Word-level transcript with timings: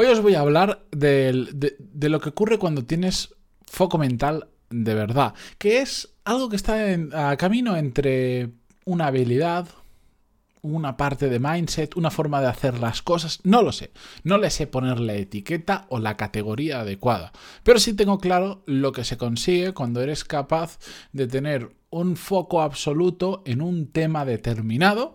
Hoy 0.00 0.06
os 0.06 0.22
voy 0.22 0.36
a 0.36 0.40
hablar 0.42 0.84
de, 0.92 1.74
de, 1.76 2.08
lo 2.08 2.20
que 2.20 2.28
ocurre 2.28 2.56
cuando 2.56 2.84
tienes 2.84 3.34
foco 3.66 3.98
mental 3.98 4.46
de 4.70 4.94
verdad, 4.94 5.34
que 5.58 5.80
es 5.80 6.14
algo 6.24 6.48
que 6.48 6.54
está 6.54 6.92
en, 6.92 7.12
a 7.12 7.36
camino 7.36 7.76
entre 7.76 8.50
una 8.84 9.08
habilidad, 9.08 9.66
una 10.62 10.96
parte 10.96 11.28
de 11.28 11.40
mindset, 11.40 11.96
una 11.96 12.12
forma 12.12 12.40
de 12.40 12.46
hacer 12.46 12.78
las 12.78 13.02
cosas, 13.02 13.40
no 13.42 13.60
lo 13.60 13.72
sé. 13.72 13.90
No 14.22 14.38
le 14.38 14.50
sé 14.50 14.68
poner 14.68 15.00
la 15.00 15.14
etiqueta 15.14 15.86
o 15.88 15.98
la 15.98 16.16
categoría 16.16 16.82
adecuada. 16.82 17.32
Pero 17.64 17.80
sí 17.80 17.92
tengo 17.92 18.18
claro 18.18 18.62
lo 18.66 18.92
que 18.92 19.02
se 19.02 19.16
consigue 19.16 19.74
cuando 19.74 20.00
eres 20.00 20.22
capaz 20.22 20.78
de 21.12 21.26
tener 21.26 21.74
un 21.90 22.14
foco 22.14 22.62
absoluto 22.62 23.42
en 23.46 23.60
un 23.60 23.90
tema 23.90 24.24
determinado 24.24 25.14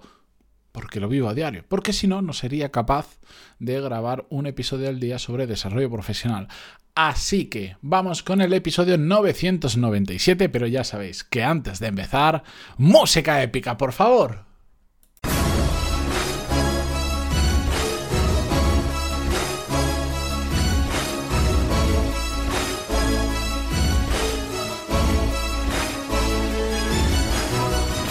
porque 0.74 1.00
lo 1.00 1.08
vivo 1.08 1.30
a 1.30 1.34
diario, 1.34 1.64
porque 1.70 1.94
si 1.94 2.08
no, 2.08 2.22
no 2.22 2.34
sería 2.34 2.70
capaz 2.70 3.20
de 3.60 3.80
grabar 3.80 4.26
un 4.30 4.48
episodio 4.48 4.90
al 4.90 5.00
día 5.00 5.20
sobre 5.20 5.48
desarrollo 5.48 5.90
profesional. 5.90 6.50
Así 6.96 7.46
que 7.46 7.78
vamos 7.82 8.24
con 8.24 8.42
el 8.42 8.52
episodio 8.54 8.98
997, 8.98 10.50
pero 10.50 10.68
ya 10.68 10.84
sabéis 10.84 11.24
que 11.24 11.44
antes 11.44 11.80
de 11.80 11.88
empezar, 11.88 12.44
música 12.78 13.42
épica, 13.42 13.78
por 13.78 13.94
favor. 13.94 14.53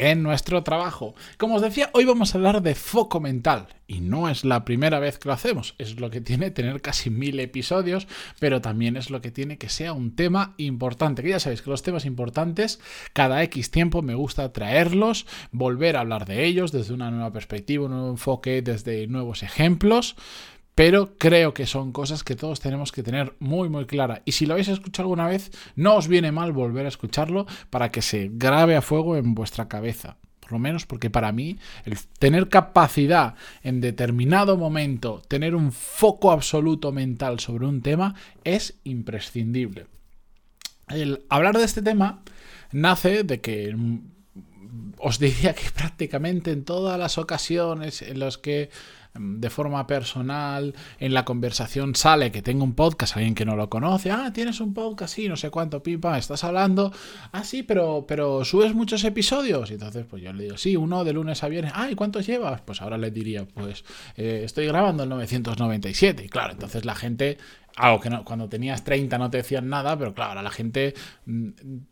en 0.00 0.22
nuestro 0.22 0.62
trabajo. 0.62 1.14
Como 1.36 1.56
os 1.56 1.62
decía, 1.62 1.90
hoy 1.92 2.06
vamos 2.06 2.34
a 2.34 2.38
hablar 2.38 2.62
de 2.62 2.74
foco 2.74 3.20
mental. 3.20 3.68
Y 3.86 4.00
no 4.00 4.28
es 4.28 4.44
la 4.44 4.64
primera 4.64 4.98
vez 4.98 5.18
que 5.18 5.28
lo 5.28 5.34
hacemos, 5.34 5.74
es 5.78 6.00
lo 6.00 6.10
que 6.10 6.20
tiene 6.20 6.50
tener 6.50 6.80
casi 6.80 7.10
mil 7.10 7.38
episodios, 7.38 8.06
pero 8.38 8.60
también 8.60 8.96
es 8.96 9.10
lo 9.10 9.20
que 9.20 9.30
tiene 9.30 9.58
que 9.58 9.68
sea 9.68 9.92
un 9.92 10.14
tema 10.14 10.54
importante. 10.56 11.22
Que 11.22 11.30
ya 11.30 11.40
sabéis 11.40 11.60
que 11.60 11.70
los 11.70 11.82
temas 11.82 12.06
importantes, 12.06 12.80
cada 13.12 13.42
X 13.42 13.70
tiempo 13.70 14.00
me 14.00 14.14
gusta 14.14 14.52
traerlos, 14.52 15.26
volver 15.52 15.96
a 15.96 16.00
hablar 16.00 16.24
de 16.24 16.44
ellos 16.44 16.72
desde 16.72 16.94
una 16.94 17.10
nueva 17.10 17.32
perspectiva, 17.32 17.84
un 17.84 17.90
nuevo 17.90 18.10
enfoque, 18.10 18.62
desde 18.62 19.06
nuevos 19.06 19.42
ejemplos 19.42 20.16
pero 20.74 21.16
creo 21.18 21.54
que 21.54 21.66
son 21.66 21.92
cosas 21.92 22.24
que 22.24 22.36
todos 22.36 22.60
tenemos 22.60 22.92
que 22.92 23.02
tener 23.02 23.34
muy 23.38 23.68
muy 23.68 23.86
clara. 23.86 24.22
Y 24.24 24.32
si 24.32 24.46
lo 24.46 24.54
habéis 24.54 24.68
escuchado 24.68 25.06
alguna 25.06 25.26
vez, 25.26 25.50
no 25.76 25.96
os 25.96 26.08
viene 26.08 26.32
mal 26.32 26.52
volver 26.52 26.86
a 26.86 26.88
escucharlo 26.88 27.46
para 27.70 27.90
que 27.90 28.02
se 28.02 28.30
grabe 28.32 28.76
a 28.76 28.82
fuego 28.82 29.16
en 29.16 29.34
vuestra 29.34 29.68
cabeza. 29.68 30.16
Por 30.40 30.52
lo 30.52 30.58
menos 30.58 30.84
porque 30.84 31.10
para 31.10 31.30
mí 31.30 31.58
el 31.84 31.96
tener 32.18 32.48
capacidad 32.48 33.34
en 33.62 33.80
determinado 33.80 34.56
momento, 34.56 35.22
tener 35.28 35.54
un 35.54 35.70
foco 35.70 36.32
absoluto 36.32 36.90
mental 36.90 37.38
sobre 37.38 37.66
un 37.66 37.82
tema 37.82 38.14
es 38.42 38.74
imprescindible. 38.82 39.86
El 40.88 41.24
hablar 41.28 41.56
de 41.56 41.64
este 41.64 41.82
tema 41.82 42.22
nace 42.72 43.22
de 43.22 43.40
que 43.40 43.76
os 44.98 45.18
diría 45.18 45.54
que 45.54 45.70
prácticamente 45.70 46.50
en 46.50 46.64
todas 46.64 46.98
las 46.98 47.18
ocasiones 47.18 48.02
en 48.02 48.18
las 48.18 48.38
que 48.38 48.70
de 49.18 49.50
forma 49.50 49.86
personal, 49.86 50.74
en 50.98 51.14
la 51.14 51.24
conversación 51.24 51.94
sale 51.94 52.30
que 52.30 52.42
tengo 52.42 52.64
un 52.64 52.74
podcast, 52.74 53.16
alguien 53.16 53.34
que 53.34 53.44
no 53.44 53.56
lo 53.56 53.68
conoce, 53.68 54.10
ah, 54.10 54.32
tienes 54.32 54.60
un 54.60 54.72
podcast, 54.72 55.14
sí, 55.14 55.28
no 55.28 55.36
sé 55.36 55.50
cuánto, 55.50 55.82
pipa, 55.82 56.16
estás 56.16 56.44
hablando, 56.44 56.92
ah, 57.32 57.44
sí, 57.44 57.62
pero, 57.62 58.04
pero 58.06 58.44
subes 58.44 58.74
muchos 58.74 59.02
episodios. 59.04 59.70
Y 59.70 59.74
entonces, 59.74 60.06
pues 60.08 60.22
yo 60.22 60.32
le 60.32 60.44
digo, 60.44 60.56
sí, 60.56 60.76
uno 60.76 61.04
de 61.04 61.12
lunes 61.12 61.42
a 61.42 61.48
viernes, 61.48 61.72
ah, 61.74 61.90
¿y 61.90 61.94
cuántos 61.94 62.26
llevas? 62.26 62.60
Pues 62.60 62.82
ahora 62.82 62.98
le 62.98 63.10
diría, 63.10 63.46
pues 63.46 63.84
eh, 64.16 64.42
estoy 64.44 64.66
grabando 64.66 65.02
el 65.02 65.08
997. 65.08 66.24
Y 66.24 66.28
claro, 66.28 66.52
entonces 66.52 66.84
la 66.84 66.94
gente 66.94 67.38
algo 67.76 68.00
que 68.00 68.10
cuando 68.24 68.48
tenías 68.48 68.84
30 68.84 69.18
no 69.18 69.30
te 69.30 69.38
decían 69.38 69.68
nada, 69.68 69.96
pero 69.98 70.14
claro, 70.14 70.30
ahora 70.30 70.42
la 70.42 70.50
gente 70.50 70.94
mm, 71.26 71.48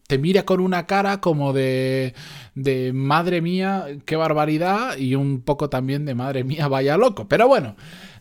te 0.06 0.19
mira 0.19 0.44
con 0.44 0.61
una 0.61 0.87
cara 0.87 1.21
como 1.21 1.53
de, 1.53 2.15
de 2.55 2.93
madre 2.93 3.41
mía, 3.41 3.87
qué 4.05 4.16
barbaridad, 4.16 4.97
y 4.97 5.15
un 5.15 5.43
poco 5.43 5.69
también 5.71 6.05
de 6.05 6.15
madre 6.15 6.44
mía, 6.44 6.69
vaya 6.69 6.97
loco. 6.97 7.28
Pero 7.28 7.49
bueno, 7.49 7.77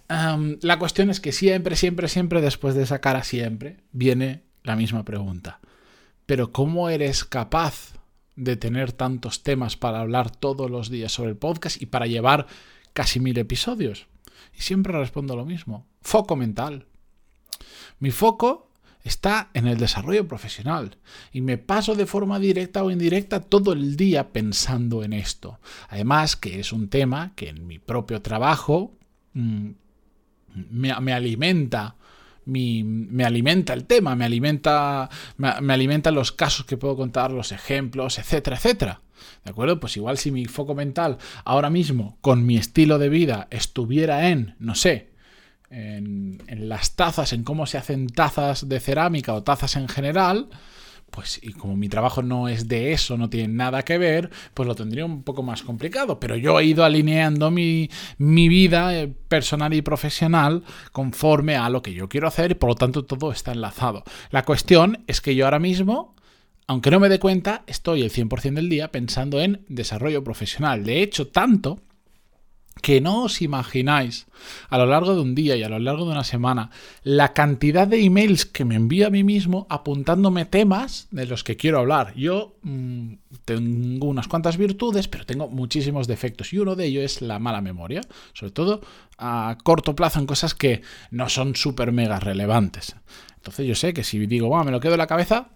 la 0.09 0.79
cuestión 0.79 1.09
es 1.09 1.19
que 1.19 1.31
siempre, 1.31 1.75
siempre, 1.75 2.07
siempre, 2.07 2.41
después 2.41 2.75
de 2.75 2.84
esa 2.84 3.00
cara, 3.00 3.23
siempre, 3.23 3.78
viene 3.91 4.44
la 4.63 4.75
misma 4.75 5.03
pregunta. 5.03 5.59
Pero 6.25 6.51
¿cómo 6.51 6.89
eres 6.89 7.25
capaz 7.25 7.94
de 8.35 8.56
tener 8.56 8.91
tantos 8.91 9.44
temas 9.44 9.75
para 9.75 10.00
hablar 10.00 10.29
todos 10.29 10.69
los 10.69 10.89
días 10.89 11.12
sobre 11.12 11.31
el 11.31 11.38
podcast 11.38 11.81
y 11.81 11.88
para 11.88 12.07
llevar 12.07 12.47
casi 12.94 13.19
mil 13.19 13.38
episodios? 13.38 14.07
Y 14.57 14.62
siempre 14.62 14.97
respondo 14.97 15.35
lo 15.35 15.45
mismo. 15.45 15.85
Foco 16.01 16.35
mental. 16.35 16.85
Mi 18.00 18.11
foco 18.11 18.67
está 19.03 19.50
en 19.53 19.67
el 19.67 19.78
desarrollo 19.78 20.28
profesional 20.28 20.97
y 21.31 21.41
me 21.41 21.57
paso 21.57 21.95
de 21.95 22.05
forma 22.05 22.39
directa 22.39 22.83
o 22.83 22.91
indirecta 22.91 23.39
todo 23.39 23.73
el 23.73 23.95
día 23.95 24.29
pensando 24.29 25.03
en 25.03 25.13
esto. 25.13 25.59
Además 25.89 26.35
que 26.35 26.59
es 26.59 26.73
un 26.73 26.89
tema 26.89 27.33
que 27.35 27.50
en 27.50 27.66
mi 27.66 27.79
propio 27.79 28.22
trabajo 28.22 28.94
mm, 29.33 29.69
me, 30.72 30.91
alimenta. 31.13 31.95
me 32.45 33.23
alimenta 33.23 33.73
el 33.73 33.85
tema, 33.85 34.16
me 34.16 34.25
alimenta, 34.25 35.09
me, 35.38 35.61
me 35.61 35.73
alimenta 35.73 36.11
los 36.11 36.31
casos 36.31 36.66
que 36.66 36.77
puedo 36.77 36.95
contar, 36.95 37.31
los 37.31 37.51
ejemplos, 37.51 38.19
etcétera, 38.19 38.57
etcétera. 38.57 39.01
¿De 39.44 39.51
acuerdo? 39.51 39.79
Pues 39.79 39.97
igual 39.97 40.17
si 40.17 40.31
mi 40.31 40.45
foco 40.45 40.75
mental 40.75 41.17
ahora 41.45 41.69
mismo, 41.69 42.17
con 42.22 42.45
mi 42.45 42.57
estilo 42.57 43.00
de 43.00 43.09
vida, 43.09 43.47
estuviera 43.50 44.29
en, 44.29 44.56
no 44.59 44.75
sé, 44.75 45.09
en, 45.69 46.69
las 46.69 46.95
tazas, 46.95 47.33
en 47.33 47.44
cómo 47.44 47.66
se 47.66 47.78
hacen 47.78 48.07
tazas 48.07 48.67
de 48.67 48.79
cerámica 48.79 49.33
o 49.33 49.44
tazas 49.44 49.75
en 49.75 49.88
general, 49.88 50.50
pues 51.11 51.39
y 51.41 51.53
como 51.53 51.75
mi 51.75 51.88
trabajo 51.88 52.22
no 52.22 52.50
es 52.50 52.67
de 52.67 52.91
eso, 52.91 53.17
no 53.17 53.29
tiene 53.29 53.53
nada 53.53 53.83
que 53.83 53.97
ver, 53.97 54.29
pues 54.53 54.67
lo 54.67 54.75
tendría 54.75 55.06
un 55.06 55.23
poco 55.23 55.41
más 55.41 55.63
complicado. 55.63 56.19
Pero 56.19 56.35
yo 56.35 56.59
he 56.59 56.66
ido 56.66 56.83
alineando 56.83 57.50
mi, 57.50 57.89
mi, 58.17 58.50
vida 58.50 58.95
eh, 58.95 59.07
personal 59.07 59.73
y 59.73 59.81
profesional 59.81 60.63
conforme 60.91 61.56
a 61.56 61.69
lo 61.69 61.81
que 61.81 61.94
yo 61.94 62.09
quiero 62.09 62.27
hacer 62.27 62.51
y 62.51 62.56
por 62.56 62.69
lo 62.69 62.75
tanto 62.75 63.06
todo 63.06 63.31
está 63.31 63.51
enlazado. 63.51 64.03
La 64.31 64.44
cuestión 64.44 65.03
es 65.07 65.22
que 65.22 65.35
yo 65.35 65.45
ahora 65.45 65.59
mismo, 65.59 66.16
aunque 66.67 66.91
no 66.91 67.00
me 67.00 67.09
dé 67.09 67.19
cuenta, 67.19 67.63
estoy 67.67 68.01
el 68.01 68.11
100% 68.11 68.56
del 68.56 68.69
día 68.69 68.91
pensando 68.91 69.39
en 69.39 69.66
desarrollo 69.69 70.23
profesional. 70.23 70.83
De 70.83 71.01
hecho, 71.01 71.27
tanto 71.27 71.81
que 72.81 73.01
no 73.01 73.23
os 73.23 73.41
imagináis 73.41 74.27
a 74.69 74.77
lo 74.77 74.85
largo 74.85 75.15
de 75.15 75.21
un 75.21 75.35
día 75.35 75.55
y 75.55 75.63
a 75.63 75.69
lo 75.69 75.79
largo 75.79 76.05
de 76.05 76.11
una 76.11 76.23
semana 76.23 76.69
la 77.03 77.33
cantidad 77.33 77.88
de 77.88 78.03
emails 78.03 78.45
que 78.45 78.65
me 78.65 78.75
envío 78.75 79.07
a 79.07 79.09
mí 79.09 79.23
mismo 79.23 79.67
apuntándome 79.69 80.45
temas 80.45 81.07
de 81.11 81.25
los 81.25 81.43
que 81.43 81.57
quiero 81.57 81.79
hablar. 81.79 82.13
Yo 82.15 82.57
mm, 82.61 83.13
tengo 83.45 84.07
unas 84.07 84.27
cuantas 84.27 84.57
virtudes, 84.57 85.07
pero 85.07 85.25
tengo 85.25 85.47
muchísimos 85.49 86.07
defectos 86.07 86.53
y 86.53 86.59
uno 86.59 86.75
de 86.75 86.85
ellos 86.85 87.03
es 87.03 87.21
la 87.21 87.39
mala 87.39 87.61
memoria, 87.61 88.01
sobre 88.33 88.51
todo 88.51 88.81
a 89.17 89.57
corto 89.63 89.95
plazo 89.95 90.19
en 90.19 90.27
cosas 90.27 90.53
que 90.53 90.81
no 91.11 91.29
son 91.29 91.55
súper 91.55 91.91
mega 91.91 92.19
relevantes. 92.19 92.95
Entonces 93.35 93.65
yo 93.65 93.75
sé 93.75 93.94
que 93.94 94.03
si 94.03 94.25
digo, 94.27 94.47
bueno, 94.47 94.65
me 94.65 94.71
lo 94.71 94.79
quedo 94.79 94.94
en 94.94 94.99
la 94.99 95.07
cabeza, 95.07 95.49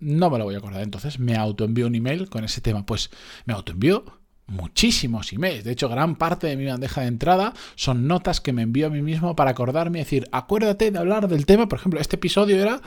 no 0.00 0.30
me 0.30 0.38
lo 0.38 0.44
voy 0.44 0.54
a 0.54 0.58
acordar. 0.58 0.82
Entonces 0.82 1.18
me 1.18 1.36
autoenvío 1.36 1.86
un 1.86 1.94
email 1.94 2.28
con 2.28 2.44
ese 2.44 2.60
tema. 2.60 2.84
Pues 2.84 3.10
me 3.46 3.54
autoenvío 3.54 4.04
muchísimos 4.46 5.32
emails. 5.32 5.64
De 5.64 5.72
hecho, 5.72 5.88
gran 5.88 6.16
parte 6.16 6.46
de 6.46 6.56
mi 6.56 6.66
bandeja 6.66 7.02
de 7.02 7.08
entrada 7.08 7.54
son 7.74 8.06
notas 8.06 8.40
que 8.40 8.52
me 8.52 8.62
envío 8.62 8.86
a 8.86 8.90
mí 8.90 9.02
mismo 9.02 9.36
para 9.36 9.50
acordarme 9.50 9.98
y 9.98 10.02
decir, 10.02 10.28
acuérdate 10.32 10.90
de 10.90 10.98
hablar 10.98 11.28
del 11.28 11.46
tema. 11.46 11.68
Por 11.68 11.78
ejemplo, 11.78 12.00
este 12.00 12.16
episodio 12.16 12.60
era 12.60 12.80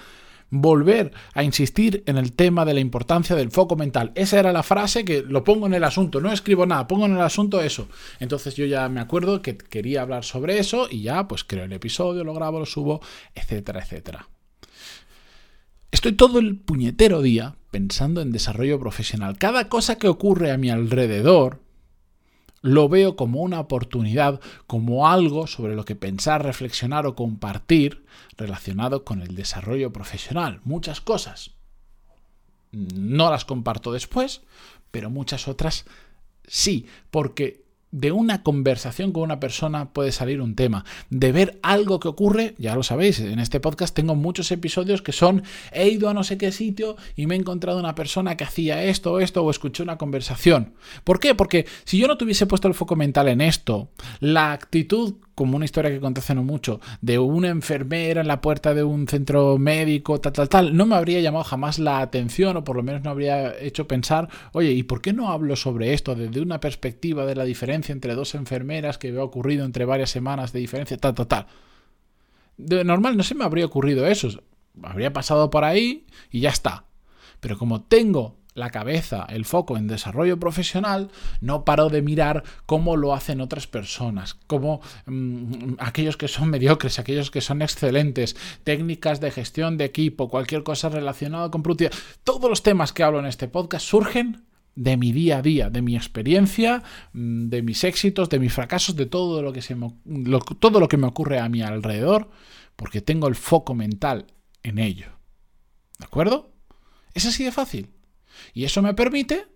volver 0.49 1.11
a 1.33 1.43
insistir 1.43 2.03
en 2.05 2.17
el 2.17 2.33
tema 2.33 2.65
de 2.65 2.73
la 2.73 2.79
importancia 2.79 3.35
del 3.35 3.51
foco 3.51 3.75
mental. 3.75 4.11
Esa 4.15 4.39
era 4.39 4.53
la 4.53 4.63
frase 4.63 5.03
que 5.03 5.21
lo 5.21 5.43
pongo 5.43 5.65
en 5.65 5.73
el 5.73 5.83
asunto, 5.83 6.21
no 6.21 6.31
escribo 6.31 6.65
nada, 6.65 6.87
pongo 6.87 7.05
en 7.05 7.13
el 7.13 7.21
asunto 7.21 7.61
eso. 7.61 7.87
Entonces 8.19 8.55
yo 8.55 8.65
ya 8.65 8.87
me 8.89 9.01
acuerdo 9.01 9.41
que 9.41 9.57
quería 9.57 10.01
hablar 10.01 10.23
sobre 10.23 10.59
eso 10.59 10.87
y 10.89 11.01
ya 11.01 11.27
pues 11.27 11.43
creo 11.43 11.65
el 11.65 11.73
episodio, 11.73 12.23
lo 12.23 12.33
grabo, 12.33 12.59
lo 12.59 12.65
subo, 12.65 13.01
etcétera, 13.33 13.81
etcétera. 13.81 14.29
Estoy 15.91 16.13
todo 16.13 16.39
el 16.39 16.57
puñetero 16.57 17.21
día 17.21 17.55
pensando 17.75 18.21
en 18.21 18.31
desarrollo 18.31 18.79
profesional. 18.79 19.37
Cada 19.37 19.67
cosa 19.67 19.97
que 19.97 20.07
ocurre 20.07 20.53
a 20.53 20.57
mi 20.57 20.69
alrededor 20.69 21.59
lo 22.61 22.87
veo 22.87 23.17
como 23.17 23.41
una 23.41 23.59
oportunidad, 23.59 24.39
como 24.65 25.09
algo 25.09 25.45
sobre 25.45 25.75
lo 25.75 25.83
que 25.83 25.97
pensar, 25.97 26.41
reflexionar 26.41 27.05
o 27.05 27.15
compartir 27.15 28.05
relacionado 28.37 29.03
con 29.03 29.21
el 29.21 29.35
desarrollo 29.35 29.91
profesional. 29.91 30.61
Muchas 30.63 31.01
cosas 31.01 31.51
no 32.71 33.29
las 33.29 33.43
comparto 33.43 33.91
después, 33.91 34.43
pero 34.89 35.09
muchas 35.09 35.49
otras 35.49 35.83
sí, 36.47 36.85
porque 37.11 37.64
de 37.95 38.11
una 38.11 38.43
conversación 38.43 39.13
con 39.13 39.23
una 39.23 39.39
persona 39.39 39.93
puede 39.93 40.11
salir 40.11 40.41
un 40.41 40.55
tema. 40.55 40.83
De 41.09 41.31
ver 41.31 41.59
algo 41.63 42.01
que 42.01 42.09
ocurre, 42.09 42.53
ya 42.57 42.75
lo 42.75 42.83
sabéis, 42.83 43.21
en 43.21 43.39
este 43.39 43.61
podcast 43.61 43.95
tengo 43.95 44.15
muchos 44.15 44.51
episodios 44.51 45.01
que 45.01 45.13
son 45.13 45.43
he 45.71 45.87
ido 45.87 46.09
a 46.09 46.13
no 46.13 46.25
sé 46.25 46.37
qué 46.37 46.51
sitio 46.51 46.97
y 47.15 47.25
me 47.25 47.35
he 47.35 47.37
encontrado 47.39 47.79
una 47.79 47.95
persona 47.95 48.35
que 48.35 48.43
hacía 48.43 48.83
esto 48.83 49.13
o 49.13 49.19
esto 49.21 49.43
o 49.43 49.49
escuché 49.49 49.81
una 49.81 49.97
conversación. 49.97 50.73
¿Por 51.05 51.21
qué? 51.21 51.35
Porque 51.35 51.67
si 51.85 51.97
yo 51.97 52.07
no 52.07 52.17
tuviese 52.17 52.45
puesto 52.47 52.67
el 52.67 52.73
foco 52.73 52.97
mental 52.97 53.29
en 53.29 53.39
esto, 53.39 53.87
la 54.19 54.51
actitud 54.51 55.15
como 55.35 55.57
una 55.57 55.65
historia 55.65 55.91
que 55.91 55.99
conté 55.99 56.21
no 56.33 56.43
mucho, 56.43 56.79
de 57.01 57.19
una 57.19 57.49
enfermera 57.49 58.21
en 58.21 58.27
la 58.27 58.41
puerta 58.41 58.73
de 58.73 58.83
un 58.83 59.07
centro 59.07 59.57
médico, 59.57 60.19
tal, 60.19 60.31
tal, 60.31 60.49
tal, 60.49 60.77
no 60.77 60.85
me 60.85 60.95
habría 60.95 61.19
llamado 61.19 61.43
jamás 61.43 61.77
la 61.77 61.99
atención 61.99 62.55
o 62.57 62.63
por 62.63 62.77
lo 62.77 62.83
menos 62.83 63.03
no 63.03 63.09
habría 63.09 63.57
hecho 63.59 63.87
pensar, 63.87 64.29
oye, 64.53 64.71
¿y 64.71 64.83
por 64.83 65.01
qué 65.01 65.11
no 65.11 65.29
hablo 65.29 65.57
sobre 65.57 65.93
esto 65.93 66.15
desde 66.15 66.39
una 66.39 66.61
perspectiva 66.61 67.25
de 67.25 67.35
la 67.35 67.43
diferencia 67.43 67.91
entre 67.91 68.15
dos 68.15 68.33
enfermeras 68.33 68.97
que 68.97 69.15
ha 69.15 69.23
ocurrido 69.23 69.65
entre 69.65 69.83
varias 69.83 70.09
semanas 70.09 70.53
de 70.53 70.61
diferencia, 70.61 70.97
tal, 70.97 71.13
tal, 71.13 71.27
tal? 71.27 71.47
De 72.57 72.85
normal 72.85 73.17
no 73.17 73.23
se 73.23 73.35
me 73.35 73.43
habría 73.43 73.65
ocurrido 73.65 74.07
eso, 74.07 74.29
habría 74.83 75.11
pasado 75.11 75.49
por 75.49 75.65
ahí 75.65 76.07
y 76.31 76.39
ya 76.39 76.49
está. 76.49 76.85
Pero 77.41 77.57
como 77.57 77.83
tengo 77.83 78.37
la 78.55 78.69
cabeza, 78.69 79.27
el 79.29 79.43
foco 79.43 79.77
en 79.77 79.87
desarrollo 79.87 80.39
profesional, 80.39 81.11
no 81.41 81.65
paro 81.65 81.89
de 81.89 82.01
mirar 82.01 82.43
cómo 82.65 82.95
lo 82.95 83.13
hacen 83.13 83.41
otras 83.41 83.67
personas, 83.67 84.35
como 84.47 84.81
mm, 85.05 85.73
aquellos 85.77 86.15
que 86.15 86.29
son 86.29 86.49
mediocres, 86.49 86.97
aquellos 86.97 87.29
que 87.31 87.41
son 87.41 87.61
excelentes, 87.61 88.35
técnicas 88.63 89.19
de 89.19 89.31
gestión 89.31 89.77
de 89.77 89.83
equipo, 89.83 90.29
cualquier 90.29 90.63
cosa 90.63 90.87
relacionada 90.87 91.51
con 91.51 91.63
productividad. 91.63 91.97
Todos 92.23 92.49
los 92.49 92.63
temas 92.63 92.93
que 92.93 93.03
hablo 93.03 93.19
en 93.19 93.25
este 93.25 93.49
podcast 93.49 93.85
surgen 93.85 94.45
de 94.75 94.95
mi 94.95 95.11
día 95.11 95.39
a 95.39 95.41
día, 95.41 95.69
de 95.69 95.81
mi 95.81 95.97
experiencia, 95.97 96.81
mm, 97.11 97.49
de 97.49 97.61
mis 97.61 97.83
éxitos, 97.83 98.29
de 98.29 98.39
mis 98.39 98.53
fracasos, 98.53 98.95
de 98.95 99.05
todo 99.05 99.41
lo 99.41 99.51
que, 99.51 99.61
se 99.61 99.75
todo 100.59 100.79
lo 100.79 100.87
que 100.87 100.97
me 100.97 101.07
ocurre 101.07 101.39
a 101.39 101.49
mi 101.49 101.61
alrededor, 101.61 102.29
porque 102.77 103.01
tengo 103.01 103.27
el 103.27 103.35
foco 103.35 103.75
mental 103.75 104.27
en 104.63 104.79
ello. 104.79 105.07
¿De 105.99 106.05
acuerdo? 106.05 106.53
Es 107.13 107.25
así 107.25 107.43
de 107.43 107.51
fácil. 107.51 107.94
Y 108.53 108.65
eso 108.65 108.81
me 108.81 108.93
permite, 108.93 109.47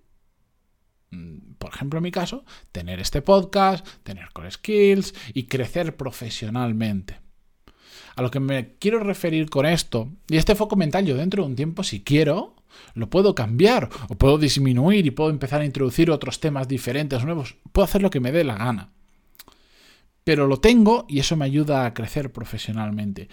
mm, 1.12 1.54
por 1.58 1.74
ejemplo 1.74 1.98
en 1.98 2.04
mi 2.04 2.12
caso, 2.12 2.46
tener 2.72 3.00
este 3.00 3.22
podcast, 3.22 3.86
tener 4.04 4.30
core 4.34 4.52
skills 4.52 5.14
y 5.34 5.44
crecer 5.44 5.96
profesionalmente. 5.96 7.20
A 8.16 8.22
lo 8.22 8.32
que 8.32 8.40
me 8.40 8.76
quiero 8.80 9.00
referir 9.00 9.50
con 9.50 9.66
esto, 9.66 10.12
y 10.28 10.38
este 10.38 10.56
foco 10.56 10.76
mental 10.76 11.06
yo 11.06 11.16
dentro 11.16 11.44
de 11.44 11.50
un 11.50 11.56
tiempo, 11.56 11.84
si 11.84 12.04
quiero, 12.04 12.56
lo 12.94 13.10
puedo 13.10 13.36
cambiar 13.36 13.90
o 14.10 14.16
puedo 14.16 14.38
disminuir 14.38 15.06
y 15.06 15.12
puedo 15.12 15.30
empezar 15.30 15.62
a 15.62 15.66
introducir 15.66 16.12
otros 16.12 16.40
temas 16.40 16.68
diferentes, 16.68 17.24
nuevos. 17.24 17.56
Puedo 17.72 17.86
hacer 17.86 18.02
lo 18.02 18.10
que 18.10 18.20
me 18.20 18.32
dé 18.32 18.44
la 18.44 18.58
gana. 18.58 18.92
Pero 20.24 20.48
lo 20.48 20.60
tengo 20.60 21.06
y 21.10 21.20
eso 21.20 21.36
me 21.36 21.46
ayuda 21.46 21.86
a 21.86 21.94
crecer 21.94 22.32
profesionalmente. 22.32 23.30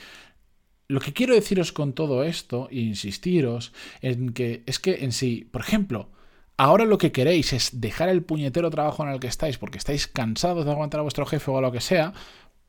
Lo 0.89 1.01
que 1.01 1.13
quiero 1.13 1.35
deciros 1.35 1.73
con 1.73 1.93
todo 1.93 2.23
esto 2.23 2.69
e 2.71 2.81
insistiros 2.81 3.73
en 4.03 4.33
que 4.33 4.63
es 4.67 4.79
que 4.79 5.05
en 5.05 5.13
sí, 5.13 5.49
por 5.51 5.63
ejemplo, 5.63 6.11
ahora 6.57 6.85
lo 6.85 6.99
que 6.99 7.13
queréis 7.13 7.53
es 7.53 7.81
dejar 7.81 8.09
el 8.09 8.23
puñetero 8.23 8.71
trabajo 8.71 9.03
en 9.03 9.11
el 9.11 9.21
que 9.21 9.27
estáis 9.27 9.59
porque 9.59 9.79
estáis 9.79 10.07
cansados 10.07 10.65
de 10.65 10.71
aguantar 10.71 11.01
a 11.01 11.03
vuestro 11.03 11.27
jefe 11.27 11.51
o 11.51 11.61
lo 11.61 11.73
que 11.73 11.81
sea, 11.81 12.13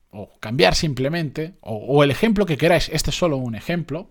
o 0.10 0.32
cambiar 0.40 0.74
simplemente, 0.74 1.58
o, 1.62 1.76
o 1.76 2.04
el 2.04 2.12
ejemplo 2.12 2.46
que 2.46 2.58
queráis, 2.58 2.90
este 2.90 3.12
es 3.12 3.18
solo 3.18 3.38
un 3.38 3.56
ejemplo, 3.56 4.10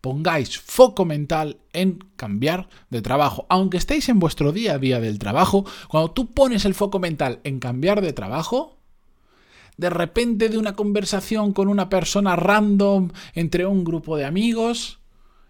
pongáis 0.00 0.58
foco 0.58 1.04
mental 1.04 1.60
en 1.72 1.98
cambiar 2.16 2.68
de 2.90 3.02
trabajo. 3.02 3.46
Aunque 3.48 3.76
estéis 3.76 4.08
en 4.08 4.18
vuestro 4.18 4.52
día 4.52 4.74
a 4.74 4.78
día 4.78 5.00
del 5.00 5.18
trabajo, 5.18 5.64
cuando 5.88 6.10
tú 6.10 6.32
pones 6.32 6.64
el 6.64 6.74
foco 6.74 6.98
mental 6.98 7.40
en 7.44 7.60
cambiar 7.60 8.00
de 8.00 8.12
trabajo, 8.12 8.79
de 9.80 9.88
repente 9.88 10.50
de 10.50 10.58
una 10.58 10.74
conversación 10.74 11.54
con 11.54 11.68
una 11.68 11.88
persona 11.88 12.36
random 12.36 13.08
entre 13.34 13.64
un 13.64 13.82
grupo 13.82 14.18
de 14.18 14.26
amigos, 14.26 14.98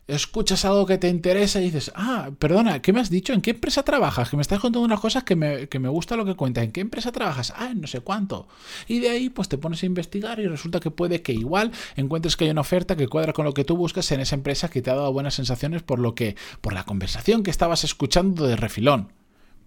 escuchas 0.06 0.64
algo 0.64 0.86
que 0.86 0.98
te 0.98 1.08
interesa 1.08 1.60
y 1.60 1.64
dices, 1.64 1.90
ah, 1.96 2.30
perdona, 2.38 2.80
¿qué 2.80 2.92
me 2.92 3.00
has 3.00 3.10
dicho? 3.10 3.32
¿En 3.32 3.40
qué 3.40 3.50
empresa 3.50 3.82
trabajas? 3.82 4.30
Que 4.30 4.36
me 4.36 4.42
estás 4.42 4.60
contando 4.60 4.84
unas 4.84 5.00
cosas 5.00 5.24
que 5.24 5.34
me, 5.34 5.68
que 5.68 5.80
me 5.80 5.88
gusta 5.88 6.14
lo 6.14 6.24
que 6.24 6.36
cuentas. 6.36 6.62
¿En 6.62 6.70
qué 6.70 6.80
empresa 6.80 7.10
trabajas? 7.10 7.52
Ah, 7.56 7.72
no 7.74 7.88
sé 7.88 8.00
cuánto. 8.00 8.46
Y 8.86 9.00
de 9.00 9.10
ahí 9.10 9.30
pues 9.30 9.48
te 9.48 9.58
pones 9.58 9.82
a 9.82 9.86
investigar 9.86 10.38
y 10.38 10.46
resulta 10.46 10.78
que 10.78 10.92
puede 10.92 11.22
que 11.22 11.32
igual 11.32 11.72
encuentres 11.96 12.36
que 12.36 12.44
hay 12.44 12.50
una 12.50 12.60
oferta 12.60 12.96
que 12.96 13.08
cuadra 13.08 13.32
con 13.32 13.44
lo 13.44 13.52
que 13.52 13.64
tú 13.64 13.76
buscas 13.76 14.10
en 14.12 14.20
esa 14.20 14.36
empresa 14.36 14.70
que 14.70 14.80
te 14.80 14.90
ha 14.90 14.94
dado 14.94 15.12
buenas 15.12 15.34
sensaciones 15.34 15.82
por 15.82 15.98
lo 15.98 16.14
que, 16.14 16.36
por 16.60 16.72
la 16.72 16.84
conversación 16.84 17.42
que 17.42 17.50
estabas 17.50 17.82
escuchando 17.82 18.46
de 18.46 18.54
refilón 18.54 19.19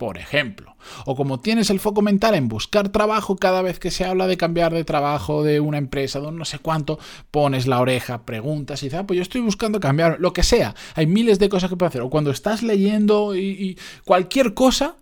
por 0.04 0.18
ejemplo. 0.18 0.76
O 1.06 1.16
como 1.16 1.40
tienes 1.40 1.70
el 1.70 1.80
foco 1.80 2.02
mental 2.02 2.36
en 2.36 2.50
buscar 2.50 2.90
trabajo, 2.90 3.38
cada 3.38 3.62
vez 3.62 3.80
que 3.80 3.90
se 3.90 4.04
habla 4.04 4.28
de 4.28 4.36
cambiar 4.36 4.74
de 4.74 4.84
trabajo, 4.84 5.44
de 5.44 5.62
una 5.62 5.78
empresa, 5.78 6.20
de 6.20 6.28
un 6.28 6.38
no 6.38 6.44
sé 6.44 6.60
cuánto, 6.60 7.00
pones 7.32 7.68
la 7.68 7.80
oreja, 7.80 8.26
preguntas 8.26 8.84
y 8.84 8.88
dices, 8.88 9.00
ah, 9.00 9.08
pues 9.08 9.16
yo 9.16 9.22
estoy 9.22 9.40
buscando 9.40 9.80
cambiar, 9.80 10.18
lo 10.20 10.34
que 10.34 10.44
sea. 10.44 10.76
Hay 10.96 11.08
miles 11.08 11.40
de 11.40 11.48
cosas 11.48 11.70
que 11.70 11.78
puedes 11.78 11.92
hacer. 11.92 12.02
O 12.02 12.10
cuando 12.10 12.32
estás 12.32 12.64
leyendo 12.64 13.34
y, 13.34 13.80
cualquier 14.04 14.54
cosa 14.54 14.98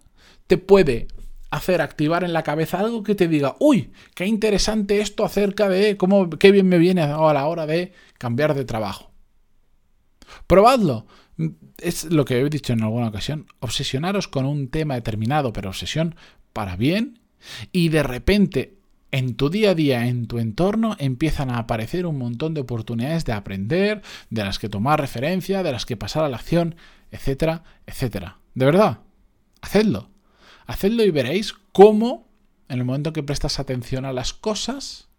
te 0.45 0.59
puede 0.59 1.07
hacer 1.49 1.81
activar 1.81 2.23
en 2.23 2.31
la 2.31 2.43
cabeza 2.43 2.79
algo 2.79 3.01
que 3.01 3.15
te 3.15 3.27
diga, 3.27 3.55
uy, 3.57 3.93
qué 4.13 4.27
interesante 4.27 5.01
esto 5.01 5.25
acerca 5.25 5.67
de 5.67 5.97
cómo, 5.97 6.29
qué 6.29 6.51
bien 6.51 6.67
me 6.67 6.77
viene 6.77 7.01
a 7.01 7.33
la 7.33 7.47
hora 7.47 7.65
de 7.65 7.91
cambiar 8.19 8.53
de 8.53 8.65
trabajo. 8.65 9.09
Probadlo 10.45 11.07
es 11.77 12.05
lo 12.05 12.25
que 12.25 12.39
he 12.39 12.49
dicho 12.49 12.73
en 12.73 12.83
alguna 12.83 13.07
ocasión, 13.07 13.47
obsesionaros 13.59 14.27
con 14.27 14.45
un 14.45 14.69
tema 14.69 14.95
determinado, 14.95 15.53
pero 15.53 15.69
obsesión 15.69 16.15
para 16.53 16.75
bien, 16.75 17.19
y 17.71 17.89
de 17.89 18.03
repente 18.03 18.81
en 19.11 19.35
tu 19.35 19.49
día 19.49 19.71
a 19.71 19.75
día, 19.75 20.07
en 20.07 20.27
tu 20.27 20.39
entorno, 20.39 20.95
empiezan 20.97 21.49
a 21.49 21.57
aparecer 21.57 22.05
un 22.05 22.17
montón 22.17 22.53
de 22.53 22.61
oportunidades 22.61 23.25
de 23.25 23.33
aprender, 23.33 24.01
de 24.29 24.45
las 24.45 24.57
que 24.57 24.69
tomar 24.69 25.01
referencia, 25.01 25.63
de 25.63 25.71
las 25.71 25.85
que 25.85 25.97
pasar 25.97 26.23
a 26.23 26.29
la 26.29 26.37
acción, 26.37 26.75
etcétera, 27.11 27.63
etcétera. 27.85 28.39
De 28.55 28.65
verdad, 28.65 28.99
hacedlo. 29.61 30.09
Hacedlo 30.65 31.03
y 31.03 31.11
veréis 31.11 31.53
cómo, 31.73 32.29
en 32.69 32.79
el 32.79 32.85
momento 32.85 33.11
que 33.11 33.23
prestas 33.23 33.59
atención 33.59 34.05
a 34.05 34.13
las 34.13 34.33
cosas, 34.33 35.09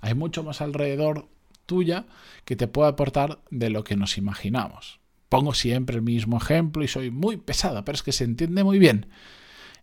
hay 0.00 0.14
mucho 0.14 0.44
más 0.44 0.60
alrededor 0.60 1.28
tuya 1.66 2.06
que 2.44 2.54
te 2.54 2.68
puede 2.68 2.90
aportar 2.90 3.40
de 3.50 3.70
lo 3.70 3.82
que 3.82 3.96
nos 3.96 4.18
imaginamos. 4.18 5.00
Pongo 5.28 5.54
siempre 5.54 5.96
el 5.96 6.02
mismo 6.02 6.36
ejemplo 6.36 6.84
y 6.84 6.88
soy 6.88 7.10
muy 7.10 7.36
pesada, 7.36 7.84
pero 7.84 7.96
es 7.96 8.02
que 8.02 8.12
se 8.12 8.24
entiende 8.24 8.64
muy 8.64 8.78
bien. 8.78 9.06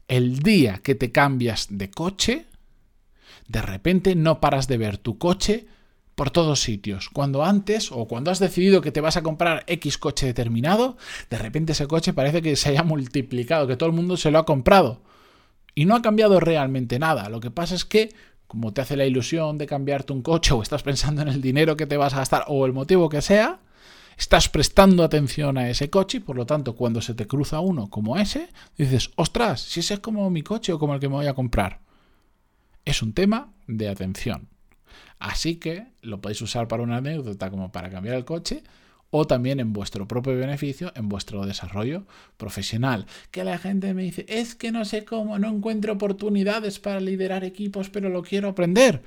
El 0.08 0.40
día 0.40 0.80
que 0.84 0.96
te 0.96 1.12
cambias 1.12 1.68
de 1.70 1.90
coche, 1.90 2.46
de 3.48 3.62
repente 3.62 4.16
no 4.16 4.40
paras 4.40 4.68
de 4.68 4.78
ver 4.78 4.98
tu 4.98 5.18
coche 5.18 5.68
por 6.16 6.30
todos 6.30 6.62
sitios. 6.62 7.10
Cuando 7.10 7.44
antes 7.44 7.92
o 7.92 8.08
cuando 8.08 8.32
has 8.32 8.40
decidido 8.40 8.82
que 8.82 8.92
te 8.92 9.02
vas 9.02 9.18
a 9.18 9.24
comprar 9.24 9.64
X 9.68 9.98
coche 9.98 10.26
determinado, 10.26 10.98
de 11.30 11.38
repente 11.38 11.74
ese 11.74 11.88
coche 11.88 12.14
parece 12.14 12.42
que 12.42 12.56
se 12.56 12.70
haya 12.70 12.84
multiplicado, 12.84 13.68
que 13.68 13.76
todo 13.76 13.90
el 13.90 13.96
mundo 13.96 14.18
se 14.18 14.32
lo 14.32 14.40
ha 14.40 14.46
comprado. 14.46 15.02
Y 15.76 15.86
no 15.86 15.96
ha 15.96 16.02
cambiado 16.02 16.40
realmente 16.40 17.00
nada. 17.00 17.30
Lo 17.30 17.40
que 17.40 17.50
pasa 17.50 17.74
es 17.74 17.84
que, 17.84 18.14
como 18.48 18.74
te 18.74 18.82
hace 18.82 18.96
la 18.96 19.06
ilusión 19.06 19.58
de 19.58 19.66
cambiarte 19.66 20.14
un 20.14 20.22
coche 20.22 20.54
o 20.54 20.62
estás 20.62 20.84
pensando 20.84 21.22
en 21.24 21.30
el 21.30 21.42
dinero 21.42 21.76
que 21.76 21.88
te 21.88 21.98
vas 21.98 22.14
a 22.14 22.18
gastar 22.18 22.46
o 22.48 22.66
el 22.66 22.74
motivo 22.74 23.10
que 23.10 23.22
sea, 23.22 23.60
estás 24.18 24.50
prestando 24.50 25.04
atención 25.04 25.58
a 25.58 25.70
ese 25.70 25.90
coche 25.90 26.18
y 26.18 26.22
por 26.22 26.36
lo 26.36 26.46
tanto 26.46 26.76
cuando 26.76 27.02
se 27.02 27.14
te 27.14 27.28
cruza 27.28 27.60
uno 27.60 27.90
como 27.90 28.18
ese, 28.18 28.50
dices, 28.78 29.12
ostras, 29.16 29.62
si 29.62 29.80
ese 29.80 29.96
es 29.96 30.00
como 30.00 30.30
mi 30.30 30.42
coche 30.42 30.74
o 30.74 30.80
como 30.80 30.94
el 30.94 31.00
que 31.00 31.10
me 31.10 31.16
voy 31.16 31.28
a 31.28 31.34
comprar. 31.34 31.82
Es 32.86 33.02
un 33.02 33.14
tema 33.14 33.54
de 33.68 33.90
atención. 33.90 34.50
Así 35.20 35.56
que 35.56 35.88
lo 36.02 36.20
podéis 36.20 36.42
usar 36.42 36.68
para 36.68 36.84
una 36.84 36.98
anécdota 36.98 37.50
como 37.50 37.72
para 37.72 37.90
cambiar 37.90 38.16
el 38.16 38.26
coche 38.26 38.64
o 39.16 39.26
también 39.26 39.60
en 39.60 39.74
vuestro 39.74 40.08
propio 40.08 40.36
beneficio, 40.36 40.92
en 40.96 41.08
vuestro 41.08 41.46
desarrollo 41.46 42.08
profesional. 42.38 43.06
Que 43.30 43.44
la 43.44 43.60
gente 43.60 43.94
me 43.94 44.02
dice, 44.02 44.26
es 44.28 44.56
que 44.56 44.72
no 44.72 44.86
sé 44.86 45.06
cómo, 45.06 45.38
no 45.38 45.50
encuentro 45.50 45.94
oportunidades 45.94 46.80
para 46.80 47.00
liderar 47.00 47.44
equipos, 47.44 47.92
pero 47.92 48.10
lo 48.10 48.24
quiero 48.24 48.50
aprender. 48.50 49.04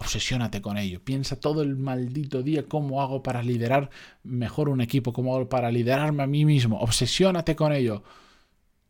Obsesiónate 0.00 0.62
con 0.62 0.78
ello. 0.78 1.00
Piensa 1.02 1.40
todo 1.40 1.62
el 1.62 1.76
maldito 1.76 2.44
día 2.44 2.64
cómo 2.68 3.02
hago 3.02 3.22
para 3.22 3.42
liderar 3.42 3.90
mejor 4.22 4.68
un 4.68 4.80
equipo, 4.80 5.12
cómo 5.12 5.34
hago 5.34 5.48
para 5.48 5.72
liderarme 5.72 6.22
a 6.22 6.28
mí 6.28 6.44
mismo. 6.44 6.78
Obsesiónate 6.80 7.56
con 7.56 7.72
ello. 7.72 8.04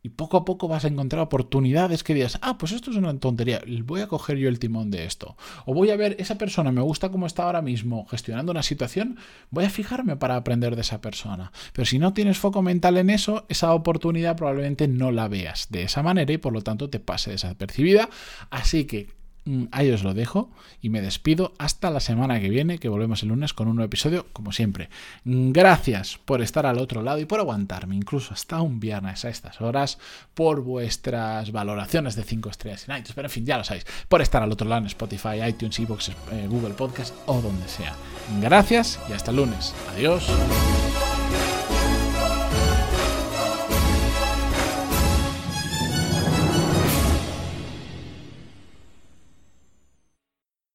Y 0.01 0.09
poco 0.09 0.37
a 0.37 0.45
poco 0.45 0.67
vas 0.67 0.85
a 0.85 0.87
encontrar 0.87 1.21
oportunidades 1.21 2.03
que 2.03 2.13
digas, 2.13 2.39
ah, 2.41 2.57
pues 2.57 2.71
esto 2.71 2.91
es 2.91 2.95
una 2.95 3.19
tontería, 3.19 3.61
voy 3.83 3.99
a 3.99 4.07
coger 4.07 4.37
yo 4.37 4.47
el 4.47 4.59
timón 4.59 4.91
de 4.91 5.03
esto. 5.03 5.35
O 5.65 5.73
voy 5.73 5.89
a 5.89 5.97
ver, 5.97 6.15
esa 6.19 6.37
persona 6.37 6.71
me 6.71 6.81
gusta 6.81 7.09
cómo 7.09 7.25
está 7.25 7.43
ahora 7.43 7.61
mismo 7.61 8.05
gestionando 8.05 8.53
una 8.53 8.63
situación, 8.63 9.17
voy 9.49 9.65
a 9.65 9.69
fijarme 9.69 10.15
para 10.15 10.37
aprender 10.37 10.75
de 10.75 10.81
esa 10.81 11.01
persona. 11.01 11.51
Pero 11.73 11.85
si 11.85 11.99
no 11.99 12.13
tienes 12.13 12.37
foco 12.37 12.61
mental 12.61 12.95
en 12.95 13.09
eso, 13.09 13.45
esa 13.49 13.73
oportunidad 13.73 14.37
probablemente 14.37 14.87
no 14.87 15.11
la 15.11 15.27
veas 15.27 15.67
de 15.69 15.83
esa 15.83 16.01
manera 16.01 16.31
y 16.31 16.37
por 16.37 16.53
lo 16.53 16.61
tanto 16.61 16.89
te 16.89 17.01
pase 17.01 17.31
desapercibida. 17.31 18.09
Así 18.51 18.85
que 18.85 19.18
ahí 19.71 19.91
os 19.91 20.03
lo 20.03 20.13
dejo 20.13 20.49
y 20.81 20.89
me 20.89 21.01
despido 21.01 21.53
hasta 21.57 21.89
la 21.89 21.99
semana 21.99 22.39
que 22.39 22.49
viene, 22.49 22.79
que 22.79 22.89
volvemos 22.89 23.23
el 23.23 23.29
lunes 23.29 23.53
con 23.53 23.67
un 23.67 23.75
nuevo 23.75 23.87
episodio, 23.87 24.27
como 24.33 24.51
siempre. 24.51 24.89
Gracias 25.25 26.19
por 26.23 26.41
estar 26.41 26.65
al 26.65 26.79
otro 26.79 27.01
lado 27.01 27.19
y 27.19 27.25
por 27.25 27.39
aguantarme, 27.39 27.95
incluso 27.95 28.33
hasta 28.33 28.61
un 28.61 28.79
viernes 28.79 29.25
a 29.25 29.29
estas 29.29 29.61
horas, 29.61 29.97
por 30.33 30.61
vuestras 30.61 31.51
valoraciones 31.51 32.15
de 32.15 32.23
5 32.23 32.49
estrellas 32.49 32.87
en 32.87 32.95
iTunes, 32.95 33.13
pero 33.13 33.27
en 33.27 33.31
fin, 33.31 33.45
ya 33.45 33.57
lo 33.57 33.63
sabéis, 33.63 33.85
por 34.07 34.21
estar 34.21 34.43
al 34.43 34.51
otro 34.51 34.67
lado 34.67 34.81
en 34.81 34.87
Spotify, 34.87 35.43
iTunes, 35.47 35.79
Evox, 35.79 36.09
eh, 36.09 36.47
Google 36.49 36.73
Podcast 36.73 37.13
o 37.25 37.41
donde 37.41 37.67
sea. 37.67 37.95
Gracias 38.41 38.99
y 39.09 39.13
hasta 39.13 39.31
el 39.31 39.37
lunes. 39.37 39.73
Adiós. 39.95 40.29